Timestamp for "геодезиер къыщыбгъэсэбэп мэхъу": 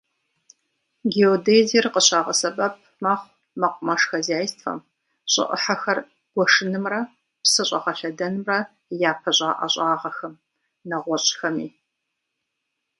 1.11-3.19